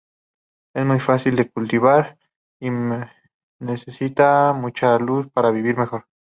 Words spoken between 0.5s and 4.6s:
Es muy fácil de cultivar y necesita